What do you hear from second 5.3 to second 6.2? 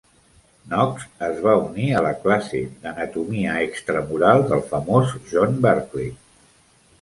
John Barclay.